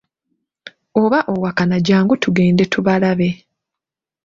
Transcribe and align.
Oba 1.01 1.19
owakana 1.33 1.75
jangu 1.87 2.13
tugende 2.23 2.63
tubalabe. 2.71 3.29